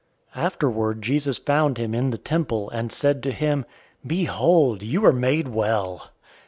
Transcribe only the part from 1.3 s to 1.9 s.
found